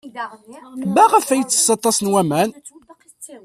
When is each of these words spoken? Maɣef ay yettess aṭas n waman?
Maɣef 0.93 1.27
ay 1.29 1.39
yettess 1.39 1.67
aṭas 1.75 1.97
n 1.99 2.11
waman? 2.13 2.49